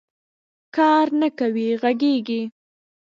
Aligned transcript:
کار 0.75 1.07
نه 1.21 1.29
کوې 1.37 1.67
غږېږې 1.81 2.41